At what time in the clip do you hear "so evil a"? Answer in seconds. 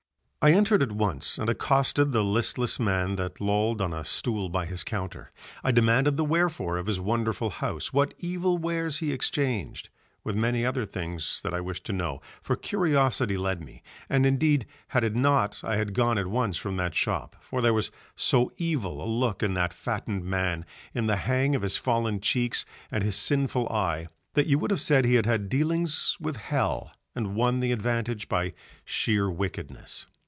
18.15-19.05